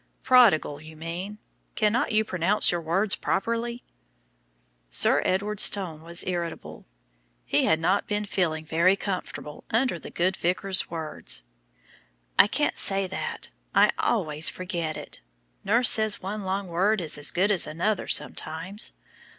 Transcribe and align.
"'Prodigal,' 0.23 0.81
you 0.81 0.95
mean. 0.97 1.37
Cannot 1.75 2.11
you 2.11 2.25
pronounce 2.25 2.71
your 2.71 2.81
words 2.81 3.15
properly?" 3.15 3.83
Sir 4.89 5.21
Edward's 5.23 5.69
tone 5.69 6.01
was 6.01 6.23
irritable. 6.23 6.87
He 7.45 7.65
had 7.65 7.79
not 7.79 8.07
been 8.07 8.25
feeling 8.25 8.65
very 8.65 8.95
comfortable 8.95 9.63
under 9.69 9.99
the 9.99 10.09
good 10.09 10.35
vicar's 10.35 10.89
words. 10.89 11.43
"I 12.39 12.47
can't 12.47 12.79
say 12.79 13.05
that; 13.05 13.49
I 13.75 13.91
always 13.99 14.49
forget 14.49 14.97
it. 14.97 15.21
Nurse 15.63 15.91
says 15.91 16.19
one 16.19 16.41
long 16.41 16.65
word 16.67 16.99
is 16.99 17.15
as 17.19 17.29
good 17.29 17.51
as 17.51 17.67
another 17.67 18.07
sometimes. 18.07 18.93